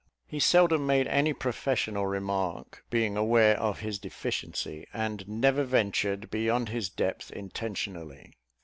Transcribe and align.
He 0.25 0.39
seldom 0.39 0.87
made 0.87 1.05
any 1.05 1.31
professional 1.31 2.07
remark, 2.07 2.83
being 2.89 3.15
aware 3.15 3.55
of 3.59 3.81
his 3.81 3.99
deficiency, 3.99 4.87
and 4.91 5.27
never 5.27 5.63
ventured 5.63 6.31
beyond 6.31 6.69
his 6.69 6.89
depth 6.89 7.29
intentionally. 7.29 8.33